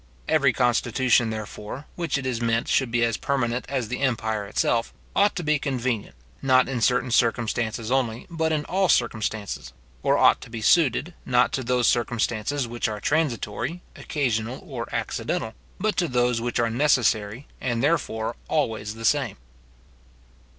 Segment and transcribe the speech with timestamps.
[0.27, 4.91] Every constitution, therefore, which it is meant should be as permanent as the empire itself,
[5.15, 10.41] ought to be convenient, not in certain circumstances only, but in all circumstances; or ought
[10.41, 16.07] to be suited, not to those circumstances which are transitory, occasional, or accidental, but to
[16.07, 19.37] those which are necessary, and therefore always the same.